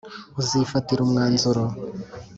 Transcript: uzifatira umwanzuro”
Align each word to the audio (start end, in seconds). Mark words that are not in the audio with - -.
uzifatira 0.39 0.99
umwanzuro” 1.03 1.63